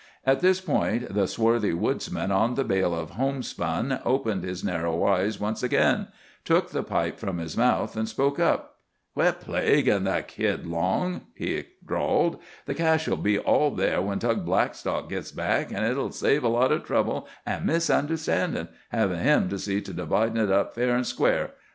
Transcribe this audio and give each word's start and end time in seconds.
At 0.25 0.39
this 0.39 0.59
point 0.59 1.13
the 1.13 1.27
swarthy 1.27 1.73
woodsman 1.73 2.31
on 2.31 2.55
the 2.55 2.63
bale 2.63 2.95
of 2.95 3.11
homespun 3.11 3.99
opened 4.03 4.43
his 4.43 4.63
narrow 4.63 5.05
eyes 5.05 5.39
once 5.39 5.61
again, 5.61 6.07
took 6.43 6.71
the 6.71 6.81
pipe 6.81 7.19
from 7.19 7.37
his 7.37 7.55
mouth, 7.55 7.95
and 7.95 8.09
spoke 8.09 8.39
up. 8.39 8.77
"Quit 9.13 9.41
plaguin' 9.41 10.05
the 10.05 10.23
kid, 10.27 10.65
Long," 10.65 11.27
he 11.35 11.65
drawled. 11.85 12.39
"The 12.65 12.73
cash'll 12.73 13.15
be 13.15 13.37
all 13.37 13.69
there 13.69 14.01
when 14.01 14.17
Tug 14.17 14.43
Blackstock 14.43 15.07
gits 15.07 15.31
back, 15.31 15.71
an' 15.71 15.83
it'll 15.83 16.11
save 16.11 16.43
a 16.43 16.47
lot 16.47 16.71
of 16.71 16.83
trouble 16.83 17.27
an' 17.45 17.67
misunderstandin', 17.67 18.69
havin' 18.91 19.19
him 19.19 19.49
to 19.49 19.59
see 19.59 19.81
to 19.81 19.93
dividin' 19.93 20.35
it 20.37 20.49
up 20.51 20.73
fair 20.73 20.95
an' 20.95 21.03
square. 21.03 21.51